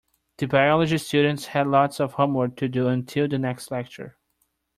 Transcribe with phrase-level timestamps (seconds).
[0.39, 4.17] The biology students had lots of homework to do until the next lecture.